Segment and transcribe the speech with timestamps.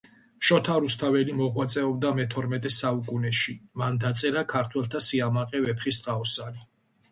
[0.47, 3.55] შოთა რუსთაველი მოღვაწეობდა მეთორმეტე საუკუნეში.
[3.83, 6.69] მან დაწერა ქართველთა სიამაყე ,,ვეფხისტყაოსანი."